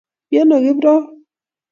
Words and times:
Miano 0.29 0.55
Kiprop? 0.65 1.03